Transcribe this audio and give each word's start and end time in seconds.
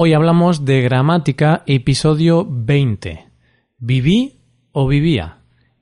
Hoy 0.00 0.12
hablamos 0.12 0.64
de 0.64 0.80
gramática, 0.80 1.64
episodio 1.66 2.46
20. 2.48 3.26
Viví 3.78 4.38
o 4.70 4.86
vivía. 4.86 5.38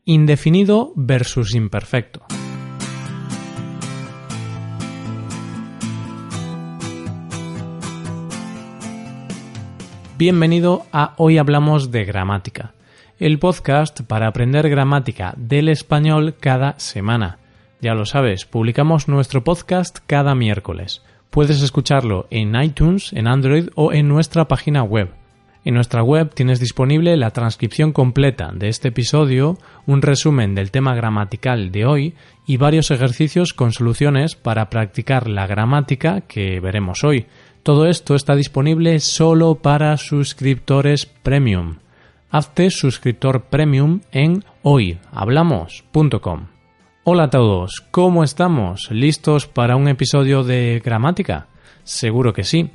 Indefinido 0.07 0.95
versus 0.97 1.55
imperfecto. 1.55 2.25
Bienvenido 10.17 10.87
a 10.93 11.13
Hoy 11.19 11.37
Hablamos 11.37 11.91
de 11.91 12.07
Gramática, 12.07 12.73
el 13.19 13.39
podcast 13.39 14.01
para 14.01 14.29
aprender 14.29 14.71
gramática 14.71 15.35
del 15.37 15.69
español 15.69 16.37
cada 16.41 16.79
semana. 16.79 17.39
Ya 17.83 17.93
lo 17.93 18.07
sabes, 18.07 18.47
publicamos 18.47 19.09
nuestro 19.09 19.45
podcast 19.45 19.99
cada 20.07 20.35
miércoles. 20.35 21.03
Puedes 21.31 21.63
escucharlo 21.63 22.27
en 22.31 22.55
iTunes, 22.61 23.13
en 23.13 23.27
Android 23.27 23.69
o 23.75 23.93
en 23.93 24.09
nuestra 24.09 24.49
página 24.49 24.83
web. 24.83 25.11
En 25.67 25.75
nuestra 25.75 26.03
web 26.03 26.33
tienes 26.33 26.61
disponible 26.61 27.17
la 27.17 27.33
transcripción 27.33 27.93
completa 27.93 28.53
de 28.55 28.69
este 28.69 28.89
episodio, 28.89 29.59
un 29.85 30.01
resumen 30.01 30.55
del 30.55 30.71
tema 30.71 30.95
gramatical 30.95 31.73
de 31.73 31.85
hoy 31.85 32.15
y 32.47 32.57
varios 32.57 32.93
ejercicios 32.93 33.53
con 33.53 33.73
soluciones 33.73 34.37
para 34.37 34.71
practicar 34.71 35.29
la 35.29 35.49
gramática 35.49 36.21
que 36.21 36.61
veremos 36.61 37.03
hoy. 37.03 37.27
Todo 37.65 37.87
esto 37.87 38.15
está 38.15 38.37
disponible 38.37 39.01
solo 39.01 39.57
para 39.57 39.97
suscriptores 39.97 41.07
premium. 41.07 41.79
Hazte 42.31 42.71
suscriptor 42.71 43.47
premium 43.47 44.03
en 44.13 44.45
hoyhablamos.com. 44.63 46.56
Hola 47.09 47.23
a 47.23 47.31
todos, 47.31 47.85
¿cómo 47.93 48.25
estamos? 48.25 48.91
¿Listos 48.91 49.47
para 49.47 49.77
un 49.77 49.87
episodio 49.87 50.43
de 50.43 50.83
gramática? 50.85 51.47
Seguro 51.85 52.33
que 52.33 52.43
sí. 52.43 52.71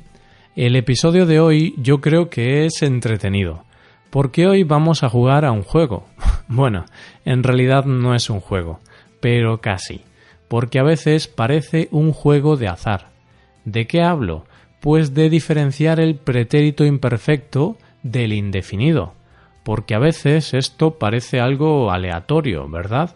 El 0.56 0.74
episodio 0.74 1.26
de 1.26 1.38
hoy 1.38 1.74
yo 1.76 2.00
creo 2.00 2.30
que 2.30 2.64
es 2.64 2.80
entretenido, 2.80 3.64
porque 4.08 4.46
hoy 4.46 4.62
vamos 4.62 5.02
a 5.02 5.10
jugar 5.10 5.44
a 5.44 5.52
un 5.52 5.62
juego. 5.62 6.06
bueno, 6.48 6.86
en 7.26 7.42
realidad 7.42 7.84
no 7.84 8.14
es 8.14 8.30
un 8.30 8.40
juego, 8.40 8.80
pero 9.20 9.60
casi, 9.60 10.00
porque 10.48 10.78
a 10.78 10.82
veces 10.82 11.28
parece 11.28 11.88
un 11.90 12.14
juego 12.14 12.56
de 12.56 12.68
azar. 12.68 13.10
¿De 13.66 13.86
qué 13.86 14.00
hablo? 14.00 14.46
Pues 14.80 15.12
de 15.12 15.28
diferenciar 15.28 16.00
el 16.00 16.14
pretérito 16.14 16.86
imperfecto 16.86 17.76
del 18.02 18.32
indefinido, 18.32 19.12
porque 19.62 19.94
a 19.94 19.98
veces 19.98 20.54
esto 20.54 20.98
parece 20.98 21.38
algo 21.38 21.90
aleatorio, 21.90 22.66
¿verdad? 22.66 23.14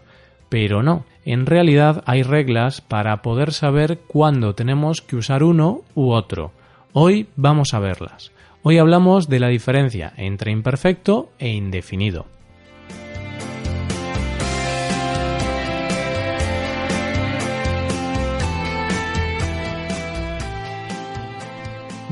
Pero 0.49 0.83
no, 0.83 1.05
en 1.25 1.47
realidad 1.47 2.03
hay 2.07 2.23
reglas 2.23 2.81
para 2.81 3.23
poder 3.23 3.53
saber 3.53 3.99
cuándo 4.07 4.55
tenemos 4.55 5.03
que 5.03 5.17
usar 5.17 5.43
uno 5.43 5.83
u 5.95 6.11
otro. 6.11 6.53
Hoy 6.93 7.29
vamos 7.37 7.75
a 7.75 7.81
verlas. 7.81 8.33
Hoy 8.63 8.79
hablamos 8.79 9.29
de 9.29 9.41
la 9.41 9.49
diferencia 9.49 10.13
entre 10.17 10.51
imperfecto 10.51 11.31
e 11.39 11.51
indefinido. 11.51 12.27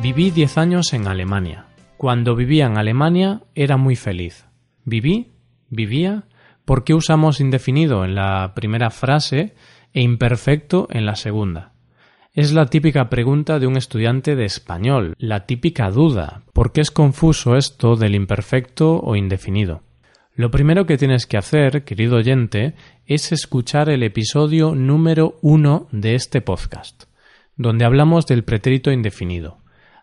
Viví 0.04 0.30
10 0.30 0.58
años 0.58 0.92
en 0.92 1.08
Alemania. 1.08 1.64
Cuando 1.96 2.36
vivía 2.36 2.66
en 2.66 2.76
Alemania 2.76 3.40
era 3.54 3.78
muy 3.78 3.96
feliz. 3.96 4.44
¿Viví? 4.84 5.32
¿Vivía? 5.70 6.24
¿Por 6.64 6.84
qué 6.84 6.94
usamos 6.94 7.40
indefinido 7.40 8.06
en 8.06 8.14
la 8.14 8.54
primera 8.54 8.88
frase 8.88 9.54
e 9.92 10.00
imperfecto 10.00 10.88
en 10.90 11.04
la 11.04 11.14
segunda? 11.14 11.72
Es 12.32 12.54
la 12.54 12.66
típica 12.66 13.10
pregunta 13.10 13.58
de 13.58 13.66
un 13.66 13.76
estudiante 13.76 14.34
de 14.34 14.46
español, 14.46 15.14
la 15.18 15.44
típica 15.44 15.90
duda. 15.90 16.42
¿Por 16.54 16.72
qué 16.72 16.80
es 16.80 16.90
confuso 16.90 17.56
esto 17.56 17.96
del 17.96 18.14
imperfecto 18.14 18.98
o 18.98 19.14
indefinido? 19.14 19.82
Lo 20.34 20.50
primero 20.50 20.86
que 20.86 20.96
tienes 20.96 21.26
que 21.26 21.36
hacer, 21.36 21.84
querido 21.84 22.16
oyente, 22.16 22.72
es 23.04 23.30
escuchar 23.30 23.90
el 23.90 24.02
episodio 24.02 24.74
número 24.74 25.36
uno 25.42 25.86
de 25.92 26.14
este 26.14 26.40
podcast, 26.40 27.04
donde 27.56 27.84
hablamos 27.84 28.26
del 28.26 28.42
pretérito 28.42 28.90
indefinido. 28.90 29.58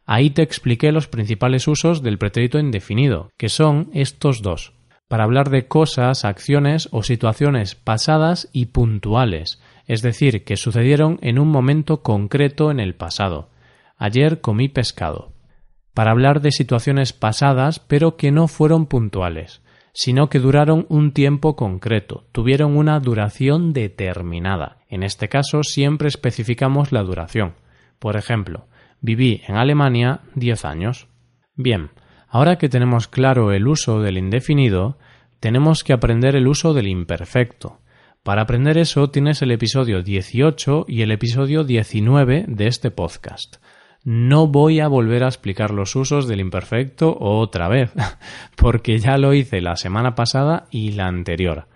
Ahí 0.05 0.29
te 0.29 0.43
expliqué 0.43 0.91
los 0.91 1.07
principales 1.07 1.67
usos 1.67 2.03
del 2.03 2.19
pretérito 2.19 2.59
indefinido, 2.59 3.31
que 3.35 3.49
son 3.49 3.89
estos 3.93 4.43
dos 4.43 4.73
para 5.11 5.25
hablar 5.25 5.49
de 5.49 5.67
cosas, 5.67 6.23
acciones 6.23 6.87
o 6.93 7.03
situaciones 7.03 7.75
pasadas 7.75 8.47
y 8.53 8.67
puntuales, 8.67 9.61
es 9.85 10.01
decir, 10.01 10.45
que 10.45 10.55
sucedieron 10.55 11.19
en 11.21 11.37
un 11.37 11.49
momento 11.49 12.01
concreto 12.01 12.71
en 12.71 12.79
el 12.79 12.95
pasado. 12.95 13.49
Ayer 13.97 14.39
comí 14.39 14.69
pescado. 14.69 15.33
Para 15.93 16.11
hablar 16.11 16.39
de 16.39 16.53
situaciones 16.53 17.11
pasadas 17.11 17.79
pero 17.79 18.15
que 18.15 18.31
no 18.31 18.47
fueron 18.47 18.85
puntuales, 18.85 19.61
sino 19.91 20.29
que 20.29 20.39
duraron 20.39 20.85
un 20.87 21.11
tiempo 21.11 21.57
concreto, 21.57 22.23
tuvieron 22.31 22.77
una 22.77 22.97
duración 23.01 23.73
determinada. 23.73 24.77
En 24.87 25.03
este 25.03 25.27
caso 25.27 25.63
siempre 25.63 26.07
especificamos 26.07 26.93
la 26.93 27.03
duración. 27.03 27.55
Por 27.99 28.15
ejemplo, 28.15 28.67
viví 29.01 29.41
en 29.45 29.57
Alemania 29.57 30.21
diez 30.35 30.63
años. 30.63 31.09
Bien, 31.57 31.89
Ahora 32.33 32.57
que 32.57 32.69
tenemos 32.69 33.09
claro 33.09 33.51
el 33.51 33.67
uso 33.67 33.99
del 33.99 34.17
indefinido, 34.17 34.97
tenemos 35.41 35.83
que 35.83 35.91
aprender 35.91 36.37
el 36.37 36.47
uso 36.47 36.73
del 36.73 36.87
imperfecto. 36.87 37.79
Para 38.23 38.43
aprender 38.43 38.77
eso 38.77 39.09
tienes 39.09 39.41
el 39.41 39.51
episodio 39.51 40.01
18 40.01 40.85
y 40.87 41.01
el 41.01 41.11
episodio 41.11 41.65
19 41.65 42.45
de 42.47 42.67
este 42.67 42.89
podcast. 42.89 43.57
No 44.05 44.47
voy 44.47 44.79
a 44.79 44.87
volver 44.87 45.25
a 45.25 45.27
explicar 45.27 45.71
los 45.71 45.93
usos 45.97 46.25
del 46.29 46.39
imperfecto 46.39 47.17
otra 47.19 47.67
vez, 47.67 47.91
porque 48.55 48.97
ya 48.99 49.17
lo 49.17 49.33
hice 49.33 49.59
la 49.59 49.75
semana 49.75 50.15
pasada 50.15 50.67
y 50.71 50.93
la 50.93 51.07
anterior. 51.07 51.67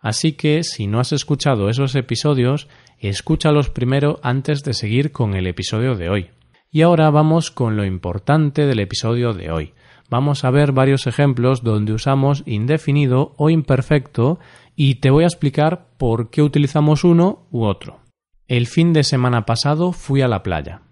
Así 0.00 0.34
que 0.34 0.62
si 0.62 0.86
no 0.86 1.00
has 1.00 1.10
escuchado 1.10 1.68
esos 1.68 1.96
episodios, 1.96 2.68
escúchalos 3.00 3.68
primero 3.68 4.20
antes 4.22 4.62
de 4.62 4.74
seguir 4.74 5.10
con 5.10 5.34
el 5.34 5.48
episodio 5.48 5.96
de 5.96 6.08
hoy. 6.08 6.30
Y 6.70 6.82
ahora 6.82 7.10
vamos 7.10 7.50
con 7.50 7.76
lo 7.76 7.84
importante 7.84 8.64
del 8.64 8.78
episodio 8.78 9.32
de 9.32 9.50
hoy 9.50 9.72
vamos 10.14 10.44
a 10.44 10.50
ver 10.52 10.70
varios 10.70 11.08
ejemplos 11.08 11.64
donde 11.64 11.92
usamos 11.92 12.44
indefinido 12.46 13.34
o 13.36 13.50
imperfecto 13.50 14.38
y 14.76 15.00
te 15.00 15.10
voy 15.10 15.24
a 15.24 15.26
explicar 15.26 15.88
por 15.98 16.30
qué 16.30 16.40
utilizamos 16.40 17.02
uno 17.02 17.48
u 17.50 17.64
otro. 17.64 17.98
El 18.46 18.68
fin 18.68 18.92
de 18.92 19.02
semana 19.02 19.44
pasado 19.44 19.90
fui 19.90 20.22
a 20.22 20.28
la 20.28 20.44
playa. 20.44 20.82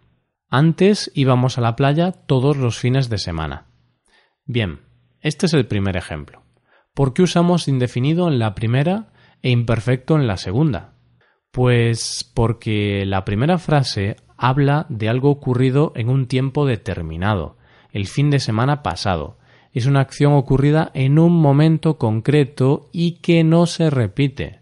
Antes 0.51 1.13
íbamos 1.15 1.57
a 1.57 1.61
la 1.61 1.77
playa 1.77 2.11
todos 2.11 2.57
los 2.57 2.81
fines 2.81 3.11
de 3.11 3.19
semana. 3.19 3.69
Bien, 4.45 4.81
este 5.21 5.47
es 5.47 5.55
el 5.55 5.69
primer 5.69 5.97
ejemplo. 5.97 6.43
¿Por 6.93 7.15
qué 7.15 7.23
usamos 7.23 7.69
indefinido 7.69 8.27
en 8.27 8.41
la 8.41 8.57
primera 8.57 9.13
e 9.41 9.51
imperfecto 9.51 10.17
en 10.17 10.27
la 10.27 10.37
segunda? 10.37 10.95
Pues 11.53 12.29
porque 12.35 13.07
la 13.07 13.25
primera 13.25 13.59
frase 13.59 14.17
habla 14.37 14.85
de 14.89 15.09
algo 15.09 15.31
ocurrido 15.31 15.93
en 15.95 16.09
un 16.09 16.27
tiempo 16.27 16.67
determinado, 16.67 17.57
el 17.93 18.07
fin 18.07 18.31
de 18.31 18.41
semana 18.41 18.83
pasado. 18.83 19.39
Es 19.73 19.87
una 19.87 20.01
acción 20.01 20.33
ocurrida 20.35 20.91
en 20.95 21.19
un 21.19 21.33
momento 21.33 21.97
concreto 21.97 22.89
y 22.93 23.21
que 23.21 23.45
no 23.45 23.67
se 23.67 23.91
repite. 23.91 24.61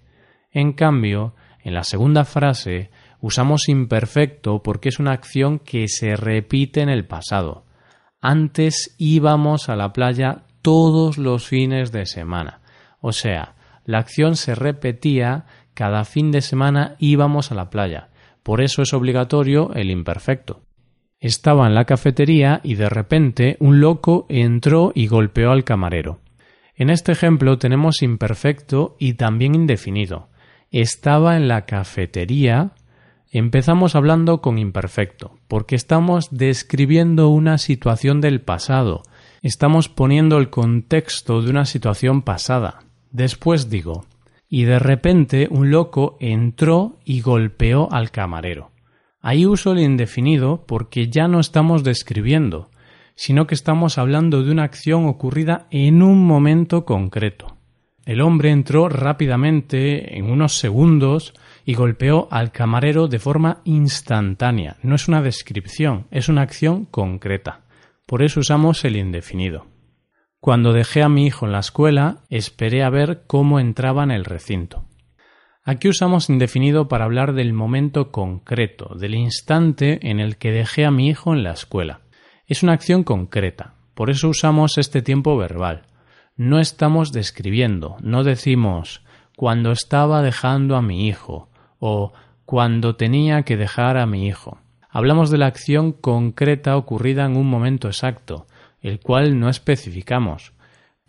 En 0.53 0.73
cambio, 0.73 1.35
en 1.63 1.75
la 1.75 1.85
segunda 1.85 2.25
frase 2.25 2.91
usamos 3.21 3.69
imperfecto 3.69 4.63
porque 4.63 4.89
es 4.89 4.99
una 4.99 5.13
acción 5.13 5.59
que 5.59 5.89
se 5.89 6.17
repite 6.17 6.81
en 6.81 6.89
el 6.89 7.07
pasado. 7.07 7.65
Antes 8.21 8.95
íbamos 8.99 9.69
a 9.69 9.77
la 9.77 9.93
playa 9.93 10.43
todos 10.63 11.19
los 11.19 11.47
fines 11.47 11.93
de 11.93 12.07
semana. 12.07 12.61
O 13.01 13.13
sea, 13.13 13.55
la 13.85 13.99
acción 13.99 14.37
se 14.37 14.55
repetía 14.55 15.47
cada 15.75 16.05
fin 16.05 16.31
de 16.31 16.43
semana 16.43 16.97
íbamos 16.99 17.51
a 17.51 17.55
la 17.55 17.71
playa. 17.71 18.11
Por 18.43 18.61
eso 18.61 18.83
es 18.83 18.93
obligatorio 18.93 19.73
el 19.75 19.91
imperfecto. 19.91 20.63
Estaba 21.21 21.67
en 21.67 21.75
la 21.75 21.85
cafetería 21.85 22.63
y 22.65 22.77
de 22.77 22.89
repente 22.89 23.59
un 23.61 23.79
loco 23.81 24.25
entró 24.31 24.91
y 24.95 25.07
golpeó 25.07 25.51
al 25.51 25.65
camarero. 25.65 26.19
En 26.75 26.89
este 26.89 27.13
ejemplo 27.13 27.59
tenemos 27.59 28.01
imperfecto 28.01 28.97
y 28.99 29.15
también 29.15 29.55
indefinido. 29.55 30.29
Estaba 30.71 31.37
en 31.37 31.47
la 31.47 31.67
cafetería. 31.67 32.73
Empezamos 33.31 33.95
hablando 33.95 34.41
con 34.41 34.57
imperfecto, 34.59 35.39
porque 35.47 35.77
estamos 35.77 36.29
describiendo 36.31 37.29
una 37.29 37.59
situación 37.59 38.23
del 38.23 38.41
pasado. 38.41 39.03
Estamos 39.43 39.91
poniendo 39.91 40.39
el 40.39 40.49
contexto 40.49 41.43
de 41.43 41.51
una 41.51 41.67
situación 41.67 42.23
pasada. 42.23 42.85
Después 43.11 43.69
digo, 43.69 44.07
y 44.49 44.65
de 44.65 44.79
repente 44.79 45.49
un 45.51 45.71
loco 45.71 46.17
entró 46.19 46.97
y 47.05 47.21
golpeó 47.21 47.93
al 47.93 48.11
camarero. 48.11 48.70
Ahí 49.21 49.45
uso 49.45 49.73
el 49.73 49.81
indefinido 49.81 50.65
porque 50.67 51.09
ya 51.09 51.29
no 51.29 51.41
estamos 51.41 51.85
describiendo, 51.85 52.71
sino 53.15 53.47
que 53.47 53.55
estamos 53.55 53.99
hablando 53.99 54.43
de 54.43 54.51
una 54.51 54.65
acción 54.65 55.07
ocurrida 55.07 55.67
en 55.71 56.03
un 56.03 56.27
momento 56.27 56.87
concreto. 56.87 57.59
El 58.07 58.23
hombre 58.23 58.51
entró 58.51 58.89
rápidamente, 58.89 60.17
en 60.17 60.31
unos 60.31 60.59
segundos, 60.59 61.35
y 61.67 61.75
golpeó 61.75 62.29
al 62.31 62.51
camarero 62.51 63.09
de 63.09 63.19
forma 63.19 63.61
instantánea. 63.65 64.79
No 64.83 64.95
es 64.95 65.07
una 65.07 65.21
descripción, 65.21 66.07
es 66.11 66.29
una 66.29 66.43
acción 66.43 66.87
concreta. 66.87 67.61
Por 68.07 68.23
eso 68.23 68.41
usamos 68.41 68.85
el 68.85 68.97
indefinido. 68.97 69.67
Cuando 70.41 70.73
dejé 70.73 71.03
a 71.03 71.11
mi 71.11 71.27
hijo 71.27 71.45
en 71.45 71.53
la 71.53 71.61
escuela, 71.61 72.25
esperé 72.31 72.83
a 72.83 72.91
ver 72.91 73.25
cómo 73.27 73.61
entraba 73.61 74.03
en 74.03 74.11
el 74.11 74.25
recinto. 74.25 74.87
Aquí 75.63 75.89
usamos 75.89 76.31
indefinido 76.31 76.89
para 76.89 77.05
hablar 77.05 77.35
del 77.35 77.53
momento 77.53 78.11
concreto, 78.11 78.95
del 78.95 79.15
instante 79.15 80.09
en 80.11 80.19
el 80.19 80.39
que 80.39 80.53
dejé 80.53 80.87
a 80.87 80.91
mi 80.91 81.09
hijo 81.09 81.35
en 81.35 81.43
la 81.43 81.53
escuela. 81.53 82.01
Es 82.47 82.63
una 82.63 82.73
acción 82.73 83.05
concreta, 83.05 83.75
por 83.95 84.09
eso 84.09 84.31
usamos 84.31 84.79
este 84.79 85.03
tiempo 85.03 85.37
verbal. 85.37 85.83
No 86.35 86.61
estamos 86.61 87.13
describiendo, 87.13 87.99
no 88.01 88.25
decimos 88.25 89.05
cuando 89.37 89.71
estaba 89.73 90.23
dejando 90.23 90.77
a 90.77 90.83
mi 90.83 91.07
hijo 91.07 91.51
o 91.79 92.15
cuando 92.47 92.97
tenía 92.97 93.43
que 93.43 93.59
dejar 93.59 93.99
a 93.99 94.07
mi 94.07 94.27
hijo. 94.27 94.59
Hablamos 94.89 95.31
de 95.31 95.39
la 95.39 95.47
acción 95.47 95.93
concreta 95.93 96.77
ocurrida 96.79 97.27
en 97.27 97.37
un 97.37 97.47
momento 97.47 97.89
exacto, 97.89 98.47
el 98.81 98.99
cual 98.99 99.39
no 99.39 99.51
especificamos, 99.51 100.55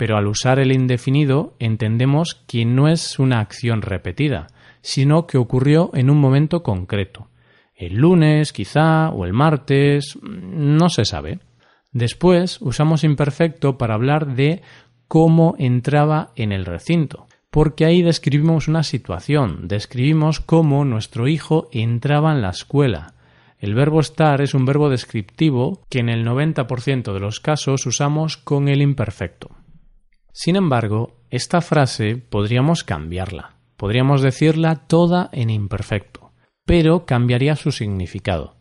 pero 0.02 0.18
al 0.18 0.26
usar 0.26 0.58
el 0.58 0.72
indefinido 0.72 1.54
entendemos 1.60 2.34
que 2.48 2.66
no 2.66 2.88
es 2.88 3.20
una 3.20 3.40
acción 3.40 3.84
repetida, 3.84 4.48
sino 4.82 5.28
que 5.28 5.38
ocurrió 5.38 5.92
en 5.94 6.10
un 6.10 6.18
momento 6.18 6.64
concreto. 6.64 7.28
El 7.76 7.98
lunes, 7.98 8.52
quizá, 8.52 9.12
o 9.12 9.26
el 9.26 9.34
martes, 9.34 10.18
no 10.24 10.90
se 10.90 11.06
sabe. 11.06 11.38
Después 11.92 12.60
usamos 12.62 13.04
imperfecto 13.04 13.78
para 13.78 13.94
hablar 13.94 14.34
de 14.34 14.64
cómo 15.08 15.54
entraba 15.60 16.32
en 16.36 16.52
el 16.52 16.66
recinto 16.66 17.28
porque 17.52 17.86
ahí 17.86 18.02
describimos 18.02 18.68
una 18.68 18.82
situación, 18.82 19.68
describimos 19.68 20.40
cómo 20.40 20.84
nuestro 20.84 21.28
hijo 21.28 21.70
entraba 21.72 22.32
en 22.32 22.42
la 22.42 22.50
escuela. 22.50 23.14
El 23.60 23.76
verbo 23.76 24.00
estar 24.00 24.42
es 24.42 24.56
un 24.56 24.66
verbo 24.66 24.90
descriptivo 24.90 25.86
que 25.92 26.00
en 26.00 26.10
el 26.10 26.26
90% 26.26 27.14
de 27.14 27.20
los 27.20 27.40
casos 27.40 27.86
usamos 27.86 28.38
con 28.38 28.68
el 28.68 28.82
imperfecto. 28.82 29.61
Sin 30.34 30.56
embargo, 30.56 31.18
esta 31.30 31.62
frase 31.62 32.18
podríamos 32.18 32.84
cambiarla, 32.84 33.56
podríamos 33.78 34.22
decirla 34.22 34.88
toda 34.88 35.30
en 35.34 35.50
imperfecto, 35.50 36.32
pero 36.66 37.06
cambiaría 37.06 37.56
su 37.56 37.72
significado. 37.72 38.56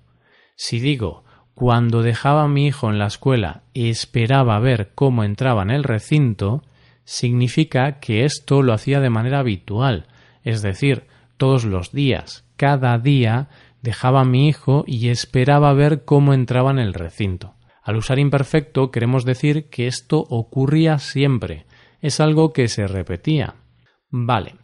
Si 0.57 0.81
digo 0.81 1.25
cuando 1.55 2.03
dejaba 2.03 2.45
a 2.45 2.49
mi 2.49 2.67
hijo 2.67 2.89
en 2.89 2.99
la 2.99 3.07
escuela 3.07 3.65
y 3.75 3.91
esperaba 3.91 4.59
ver 4.61 4.93
cómo 4.95 5.25
entraba 5.25 5.63
en 5.63 5.71
el 5.71 5.85
recinto, 5.85 6.63
significa 7.05 8.01
que 8.01 8.25
esto 8.25 8.63
lo 8.63 8.73
hacía 8.73 9.01
de 9.01 9.11
manera 9.11 9.41
habitual, 9.41 10.07
es 10.43 10.63
decir, 10.63 11.05
todos 11.37 11.65
los 11.65 11.93
días, 11.93 12.47
cada 12.57 12.99
día, 12.99 13.49
dejaba 13.83 14.23
a 14.23 14.25
mi 14.25 14.49
hijo 14.49 14.85
y 14.87 15.09
esperaba 15.09 15.73
ver 15.75 16.05
cómo 16.05 16.33
entraba 16.33 16.71
en 16.71 16.79
el 16.79 16.95
recinto. 16.95 17.55
Al 17.82 17.97
usar 17.97 18.19
imperfecto 18.19 18.91
queremos 18.91 19.25
decir 19.25 19.69
que 19.71 19.87
esto 19.87 20.27
ocurría 20.29 20.99
siempre, 20.99 21.67
es 22.00 22.21
algo 22.21 22.53
que 22.53 22.69
se 22.69 22.87
repetía. 22.87 23.55
Vale. 24.11 24.56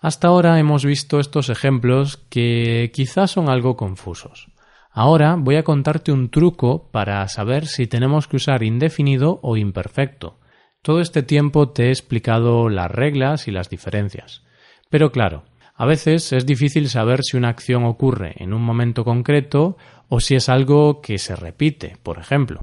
Hasta 0.00 0.28
ahora 0.28 0.58
hemos 0.58 0.84
visto 0.84 1.20
estos 1.20 1.48
ejemplos 1.48 2.16
que 2.28 2.90
quizás 2.92 3.30
son 3.30 3.48
algo 3.48 3.76
confusos. 3.76 4.48
Ahora 4.90 5.36
voy 5.38 5.56
a 5.56 5.62
contarte 5.62 6.12
un 6.12 6.28
truco 6.28 6.90
para 6.90 7.26
saber 7.28 7.66
si 7.66 7.86
tenemos 7.86 8.28
que 8.28 8.36
usar 8.36 8.62
indefinido 8.62 9.38
o 9.42 9.56
imperfecto. 9.56 10.38
Todo 10.82 11.00
este 11.00 11.22
tiempo 11.22 11.70
te 11.70 11.84
he 11.84 11.88
explicado 11.90 12.68
las 12.68 12.90
reglas 12.90 13.46
y 13.46 13.52
las 13.52 13.70
diferencias. 13.70 14.42
Pero 14.90 15.12
claro, 15.12 15.44
a 15.82 15.84
veces 15.84 16.32
es 16.32 16.46
difícil 16.46 16.88
saber 16.88 17.24
si 17.24 17.36
una 17.36 17.48
acción 17.48 17.82
ocurre 17.82 18.36
en 18.36 18.54
un 18.54 18.62
momento 18.62 19.04
concreto 19.04 19.76
o 20.08 20.20
si 20.20 20.36
es 20.36 20.48
algo 20.48 21.00
que 21.00 21.18
se 21.18 21.34
repite, 21.34 21.96
por 22.04 22.20
ejemplo. 22.20 22.60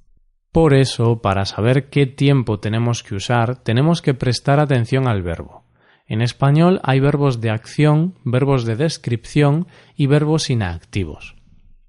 Por 0.53 0.73
eso, 0.73 1.21
para 1.21 1.43
saber 1.43 1.89
qué 1.89 2.05
tiempo 2.05 2.61
tenemos 2.61 3.03
que 3.03 3.15
usar, 3.15 3.57
tenemos 3.57 4.01
que 4.01 4.13
prestar 4.13 4.61
atención 4.61 5.05
al 5.05 5.21
verbo. 5.21 5.65
En 6.07 6.21
español 6.21 6.79
hay 6.81 7.01
verbos 7.01 7.41
de 7.41 7.49
acción, 7.49 8.15
verbos 8.23 8.63
de 8.63 8.77
descripción 8.77 9.67
y 9.97 10.07
verbos 10.07 10.49
inactivos. 10.49 11.35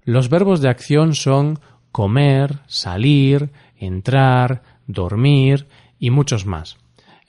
Los 0.03 0.27
verbos 0.27 0.59
de 0.59 0.67
acción 0.67 1.15
son 1.15 1.59
comer, 1.93 2.59
salir, 2.67 3.53
entrar, 3.77 4.63
dormir 4.85 5.69
y 5.97 6.09
muchos 6.09 6.45
más. 6.45 6.80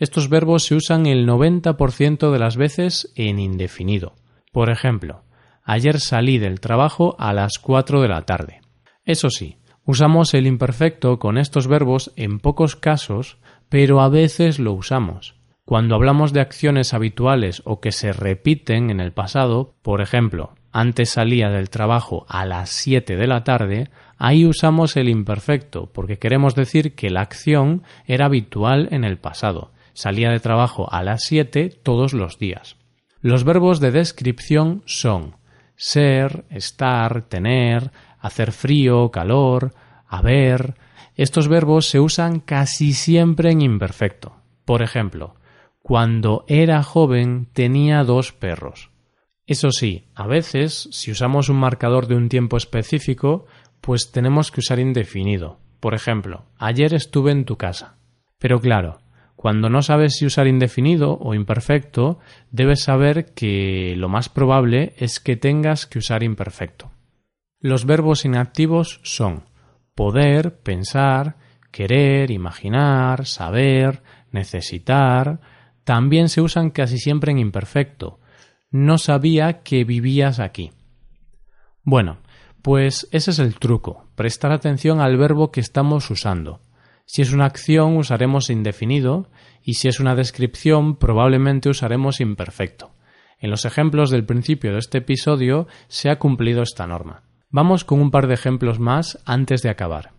Estos 0.02 0.28
verbos 0.28 0.64
se 0.64 0.74
usan 0.74 1.06
el 1.06 1.28
90% 1.28 2.32
de 2.32 2.38
las 2.40 2.56
veces 2.56 3.12
en 3.14 3.38
indefinido. 3.38 4.16
Por 4.50 4.68
ejemplo, 4.68 5.22
ayer 5.62 6.00
salí 6.00 6.38
del 6.38 6.58
trabajo 6.58 7.14
a 7.20 7.32
las 7.32 7.60
4 7.60 8.02
de 8.02 8.08
la 8.08 8.22
tarde. 8.22 8.62
Eso 9.04 9.30
sí, 9.30 9.58
usamos 9.84 10.34
el 10.34 10.48
imperfecto 10.48 11.20
con 11.20 11.38
estos 11.38 11.68
verbos 11.68 12.10
en 12.16 12.40
pocos 12.40 12.74
casos, 12.74 13.38
pero 13.68 14.00
a 14.00 14.08
veces 14.08 14.58
lo 14.58 14.72
usamos. 14.72 15.36
Cuando 15.64 15.94
hablamos 15.94 16.32
de 16.32 16.40
acciones 16.40 16.94
habituales 16.94 17.62
o 17.64 17.78
que 17.80 17.92
se 17.92 18.12
repiten 18.12 18.90
en 18.90 18.98
el 18.98 19.12
pasado, 19.12 19.76
por 19.82 20.00
ejemplo, 20.00 20.54
antes 20.72 21.10
salía 21.10 21.48
del 21.48 21.70
trabajo 21.70 22.26
a 22.28 22.44
las 22.44 22.70
7 22.70 23.14
de 23.14 23.26
la 23.28 23.44
tarde, 23.44 23.88
ahí 24.18 24.46
usamos 24.46 24.96
el 24.96 25.08
imperfecto 25.08 25.92
porque 25.92 26.18
queremos 26.18 26.56
decir 26.56 26.96
que 26.96 27.08
la 27.08 27.20
acción 27.20 27.84
era 28.04 28.26
habitual 28.26 28.88
en 28.90 29.04
el 29.04 29.16
pasado. 29.16 29.70
Salía 29.94 30.30
de 30.30 30.40
trabajo 30.40 30.92
a 30.92 31.02
las 31.02 31.24
7 31.24 31.70
todos 31.82 32.12
los 32.12 32.38
días. 32.38 32.76
Los 33.20 33.44
verbos 33.44 33.80
de 33.80 33.90
descripción 33.90 34.82
son 34.86 35.36
ser, 35.76 36.44
estar, 36.50 37.22
tener, 37.22 37.90
hacer 38.18 38.52
frío, 38.52 39.10
calor, 39.10 39.74
haber. 40.06 40.74
Estos 41.14 41.48
verbos 41.48 41.86
se 41.86 42.00
usan 42.00 42.40
casi 42.40 42.92
siempre 42.92 43.50
en 43.50 43.60
imperfecto. 43.60 44.36
Por 44.64 44.82
ejemplo, 44.82 45.34
cuando 45.82 46.44
era 46.48 46.82
joven 46.82 47.48
tenía 47.52 48.04
dos 48.04 48.32
perros. 48.32 48.90
Eso 49.46 49.72
sí, 49.72 50.06
a 50.14 50.26
veces, 50.26 50.88
si 50.92 51.10
usamos 51.10 51.48
un 51.48 51.56
marcador 51.56 52.06
de 52.06 52.14
un 52.14 52.28
tiempo 52.28 52.56
específico, 52.56 53.46
pues 53.80 54.12
tenemos 54.12 54.50
que 54.50 54.60
usar 54.60 54.78
indefinido. 54.78 55.58
Por 55.80 55.94
ejemplo, 55.94 56.46
ayer 56.58 56.94
estuve 56.94 57.32
en 57.32 57.44
tu 57.44 57.56
casa. 57.56 57.96
Pero 58.38 58.60
claro, 58.60 59.01
cuando 59.42 59.68
no 59.68 59.82
sabes 59.82 60.14
si 60.14 60.24
usar 60.24 60.46
indefinido 60.46 61.18
o 61.20 61.34
imperfecto, 61.34 62.20
debes 62.52 62.84
saber 62.84 63.34
que 63.34 63.92
lo 63.96 64.08
más 64.08 64.28
probable 64.28 64.94
es 64.98 65.18
que 65.18 65.34
tengas 65.34 65.84
que 65.84 65.98
usar 65.98 66.22
imperfecto. 66.22 66.92
Los 67.58 67.84
verbos 67.84 68.24
inactivos 68.24 69.00
son 69.02 69.42
poder, 69.96 70.60
pensar, 70.60 71.38
querer, 71.72 72.30
imaginar, 72.30 73.26
saber, 73.26 74.04
necesitar. 74.30 75.40
También 75.82 76.28
se 76.28 76.40
usan 76.40 76.70
casi 76.70 76.98
siempre 76.98 77.32
en 77.32 77.40
imperfecto, 77.40 78.20
no 78.70 78.96
sabía 78.96 79.64
que 79.64 79.82
vivías 79.82 80.38
aquí. 80.38 80.70
Bueno, 81.82 82.18
pues 82.62 83.08
ese 83.10 83.32
es 83.32 83.40
el 83.40 83.56
truco, 83.56 84.06
prestar 84.14 84.52
atención 84.52 85.00
al 85.00 85.16
verbo 85.16 85.50
que 85.50 85.58
estamos 85.58 86.08
usando. 86.12 86.60
Si 87.04 87.22
es 87.22 87.32
una 87.32 87.46
acción 87.46 87.96
usaremos 87.96 88.50
indefinido 88.50 89.30
y 89.62 89.74
si 89.74 89.88
es 89.88 90.00
una 90.00 90.14
descripción 90.14 90.96
probablemente 90.96 91.68
usaremos 91.68 92.20
imperfecto. 92.20 92.92
En 93.38 93.50
los 93.50 93.64
ejemplos 93.64 94.10
del 94.10 94.24
principio 94.24 94.72
de 94.72 94.78
este 94.78 94.98
episodio 94.98 95.66
se 95.88 96.10
ha 96.10 96.18
cumplido 96.18 96.62
esta 96.62 96.86
norma. 96.86 97.24
Vamos 97.50 97.84
con 97.84 98.00
un 98.00 98.10
par 98.10 98.28
de 98.28 98.34
ejemplos 98.34 98.78
más 98.78 99.18
antes 99.26 99.62
de 99.62 99.70
acabar. 99.70 100.12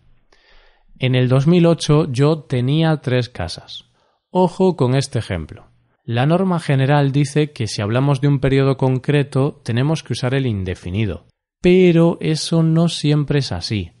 En 0.98 1.14
el 1.14 1.28
2008 1.28 2.12
yo 2.12 2.40
tenía 2.40 2.96
tres 2.98 3.28
casas. 3.28 3.86
Ojo 4.30 4.76
con 4.76 4.94
este 4.94 5.18
ejemplo. 5.18 5.66
La 6.04 6.26
norma 6.26 6.60
general 6.60 7.12
dice 7.12 7.52
que 7.52 7.66
si 7.66 7.80
hablamos 7.80 8.20
de 8.20 8.28
un 8.28 8.38
periodo 8.38 8.76
concreto 8.76 9.60
tenemos 9.64 10.02
que 10.02 10.12
usar 10.12 10.34
el 10.34 10.46
indefinido, 10.46 11.24
pero 11.62 12.18
eso 12.20 12.62
no 12.62 12.90
siempre 12.90 13.38
es 13.38 13.52
así, 13.52 13.92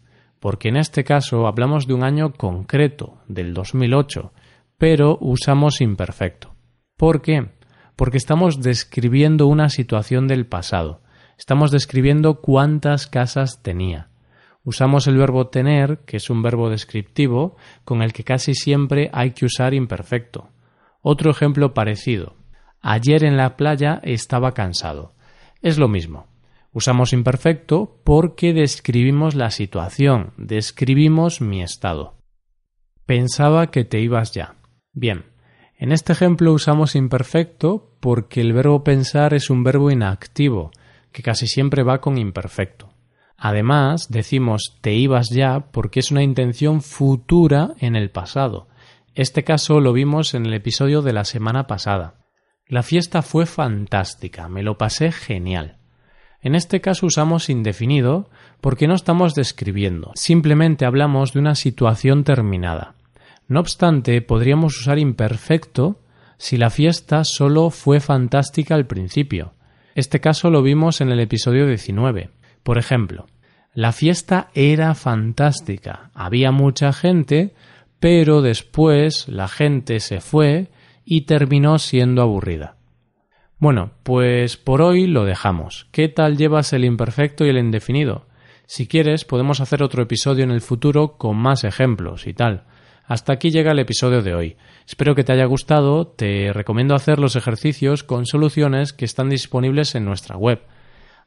porque 0.44 0.68
en 0.68 0.76
este 0.76 1.04
caso 1.04 1.46
hablamos 1.46 1.86
de 1.86 1.94
un 1.94 2.04
año 2.04 2.34
concreto, 2.34 3.16
del 3.28 3.54
2008, 3.54 4.30
pero 4.76 5.16
usamos 5.22 5.80
imperfecto. 5.80 6.54
¿Por 6.98 7.22
qué? 7.22 7.52
Porque 7.96 8.18
estamos 8.18 8.60
describiendo 8.60 9.46
una 9.46 9.70
situación 9.70 10.28
del 10.28 10.44
pasado, 10.44 11.00
estamos 11.38 11.70
describiendo 11.70 12.42
cuántas 12.42 13.06
casas 13.06 13.62
tenía. 13.62 14.10
Usamos 14.64 15.06
el 15.06 15.16
verbo 15.16 15.46
tener, 15.46 16.00
que 16.04 16.18
es 16.18 16.28
un 16.28 16.42
verbo 16.42 16.68
descriptivo, 16.68 17.56
con 17.86 18.02
el 18.02 18.12
que 18.12 18.24
casi 18.24 18.52
siempre 18.52 19.08
hay 19.14 19.30
que 19.30 19.46
usar 19.46 19.72
imperfecto. 19.72 20.50
Otro 21.00 21.30
ejemplo 21.30 21.72
parecido. 21.72 22.36
Ayer 22.82 23.24
en 23.24 23.38
la 23.38 23.56
playa 23.56 23.98
estaba 24.02 24.52
cansado. 24.52 25.14
Es 25.62 25.78
lo 25.78 25.88
mismo. 25.88 26.33
Usamos 26.74 27.12
imperfecto 27.12 28.00
porque 28.02 28.52
describimos 28.52 29.36
la 29.36 29.52
situación, 29.52 30.32
describimos 30.36 31.40
mi 31.40 31.62
estado. 31.62 32.16
Pensaba 33.06 33.70
que 33.70 33.84
te 33.84 34.00
ibas 34.00 34.32
ya. 34.32 34.56
Bien, 34.92 35.24
en 35.78 35.92
este 35.92 36.12
ejemplo 36.12 36.52
usamos 36.52 36.96
imperfecto 36.96 37.96
porque 38.00 38.40
el 38.40 38.52
verbo 38.52 38.82
pensar 38.82 39.34
es 39.34 39.50
un 39.50 39.62
verbo 39.62 39.92
inactivo, 39.92 40.72
que 41.12 41.22
casi 41.22 41.46
siempre 41.46 41.84
va 41.84 42.00
con 42.00 42.18
imperfecto. 42.18 42.92
Además, 43.36 44.08
decimos 44.10 44.78
te 44.80 44.94
ibas 44.94 45.30
ya 45.30 45.70
porque 45.70 46.00
es 46.00 46.10
una 46.10 46.24
intención 46.24 46.82
futura 46.82 47.74
en 47.78 47.94
el 47.94 48.10
pasado. 48.10 48.66
Este 49.14 49.44
caso 49.44 49.78
lo 49.78 49.92
vimos 49.92 50.34
en 50.34 50.44
el 50.44 50.54
episodio 50.54 51.02
de 51.02 51.12
la 51.12 51.24
semana 51.24 51.68
pasada. 51.68 52.26
La 52.66 52.82
fiesta 52.82 53.22
fue 53.22 53.46
fantástica, 53.46 54.48
me 54.48 54.64
lo 54.64 54.76
pasé 54.76 55.12
genial. 55.12 55.78
En 56.44 56.54
este 56.54 56.82
caso 56.82 57.06
usamos 57.06 57.48
indefinido 57.48 58.28
porque 58.60 58.86
no 58.86 58.94
estamos 58.94 59.34
describiendo, 59.34 60.12
simplemente 60.14 60.84
hablamos 60.84 61.32
de 61.32 61.40
una 61.40 61.54
situación 61.54 62.22
terminada. 62.22 62.94
No 63.48 63.60
obstante, 63.60 64.20
podríamos 64.20 64.78
usar 64.78 64.98
imperfecto 64.98 65.98
si 66.36 66.58
la 66.58 66.68
fiesta 66.68 67.24
solo 67.24 67.70
fue 67.70 67.98
fantástica 67.98 68.74
al 68.74 68.86
principio. 68.86 69.54
Este 69.94 70.20
caso 70.20 70.50
lo 70.50 70.60
vimos 70.60 71.00
en 71.00 71.10
el 71.10 71.20
episodio 71.20 71.66
19. 71.66 72.28
Por 72.62 72.76
ejemplo, 72.76 73.24
la 73.72 73.92
fiesta 73.92 74.50
era 74.52 74.94
fantástica, 74.94 76.10
había 76.12 76.52
mucha 76.52 76.92
gente, 76.92 77.54
pero 78.00 78.42
después 78.42 79.28
la 79.28 79.48
gente 79.48 79.98
se 79.98 80.20
fue 80.20 80.68
y 81.06 81.22
terminó 81.22 81.78
siendo 81.78 82.20
aburrida. 82.20 82.76
Bueno, 83.64 83.92
pues 84.02 84.58
por 84.58 84.82
hoy 84.82 85.06
lo 85.06 85.24
dejamos. 85.24 85.86
¿Qué 85.90 86.10
tal 86.10 86.36
llevas 86.36 86.74
el 86.74 86.84
imperfecto 86.84 87.46
y 87.46 87.48
el 87.48 87.56
indefinido? 87.56 88.26
Si 88.66 88.86
quieres, 88.86 89.24
podemos 89.24 89.62
hacer 89.62 89.82
otro 89.82 90.02
episodio 90.02 90.44
en 90.44 90.50
el 90.50 90.60
futuro 90.60 91.16
con 91.16 91.38
más 91.38 91.64
ejemplos 91.64 92.26
y 92.26 92.34
tal. 92.34 92.64
Hasta 93.06 93.32
aquí 93.32 93.50
llega 93.50 93.72
el 93.72 93.78
episodio 93.78 94.20
de 94.20 94.34
hoy. 94.34 94.56
Espero 94.86 95.14
que 95.14 95.24
te 95.24 95.32
haya 95.32 95.46
gustado. 95.46 96.06
Te 96.06 96.52
recomiendo 96.52 96.94
hacer 96.94 97.18
los 97.18 97.36
ejercicios 97.36 98.04
con 98.04 98.26
soluciones 98.26 98.92
que 98.92 99.06
están 99.06 99.30
disponibles 99.30 99.94
en 99.94 100.04
nuestra 100.04 100.36
web. 100.36 100.60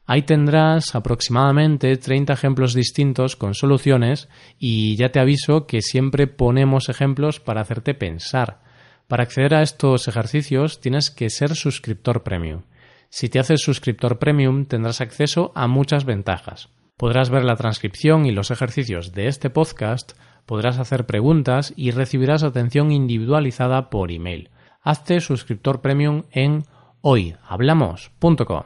Ahí 0.06 0.22
tendrás 0.22 0.94
aproximadamente 0.94 1.96
30 1.96 2.34
ejemplos 2.34 2.72
distintos 2.72 3.34
con 3.34 3.54
soluciones 3.54 4.28
y 4.60 4.94
ya 4.94 5.08
te 5.08 5.18
aviso 5.18 5.66
que 5.66 5.82
siempre 5.82 6.28
ponemos 6.28 6.88
ejemplos 6.88 7.40
para 7.40 7.62
hacerte 7.62 7.94
pensar. 7.94 8.67
Para 9.08 9.22
acceder 9.22 9.54
a 9.54 9.62
estos 9.62 10.06
ejercicios 10.06 10.80
tienes 10.82 11.10
que 11.10 11.30
ser 11.30 11.56
suscriptor 11.56 12.22
premium. 12.22 12.64
Si 13.08 13.30
te 13.30 13.38
haces 13.38 13.62
suscriptor 13.62 14.18
premium 14.18 14.66
tendrás 14.66 15.00
acceso 15.00 15.50
a 15.54 15.66
muchas 15.66 16.04
ventajas. 16.04 16.68
Podrás 16.98 17.30
ver 17.30 17.42
la 17.44 17.56
transcripción 17.56 18.26
y 18.26 18.32
los 18.32 18.50
ejercicios 18.50 19.12
de 19.12 19.28
este 19.28 19.48
podcast 19.48 20.12
podrás 20.44 20.78
hacer 20.78 21.06
preguntas 21.06 21.72
y 21.74 21.90
recibirás 21.90 22.42
atención 22.42 22.92
individualizada 22.92 23.88
por 23.88 24.12
email. 24.12 24.50
Hazte 24.82 25.20
suscriptor 25.20 25.80
premium 25.80 26.24
en 26.30 26.64
hoyhablamos.com. 27.00 28.64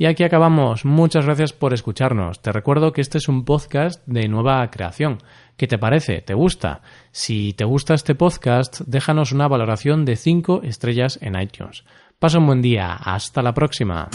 Y 0.00 0.06
aquí 0.06 0.24
acabamos. 0.24 0.86
Muchas 0.86 1.26
gracias 1.26 1.52
por 1.52 1.74
escucharnos. 1.74 2.40
Te 2.40 2.52
recuerdo 2.52 2.94
que 2.94 3.02
este 3.02 3.18
es 3.18 3.28
un 3.28 3.44
podcast 3.44 4.02
de 4.06 4.28
nueva 4.28 4.70
creación. 4.70 5.18
¿Qué 5.58 5.66
te 5.66 5.76
parece? 5.76 6.22
¿Te 6.22 6.32
gusta? 6.32 6.80
Si 7.12 7.52
te 7.52 7.64
gusta 7.64 7.92
este 7.92 8.14
podcast, 8.14 8.80
déjanos 8.86 9.32
una 9.32 9.46
valoración 9.46 10.06
de 10.06 10.16
5 10.16 10.62
estrellas 10.64 11.18
en 11.20 11.38
iTunes. 11.38 11.84
Pasa 12.18 12.38
un 12.38 12.46
buen 12.46 12.62
día. 12.62 12.94
Hasta 12.94 13.42
la 13.42 13.52
próxima. 13.52 14.08